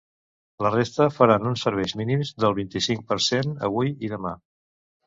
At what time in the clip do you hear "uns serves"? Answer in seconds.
1.51-1.95